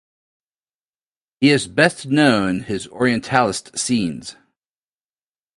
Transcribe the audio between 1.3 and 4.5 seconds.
He is best known his Orientalist scenes.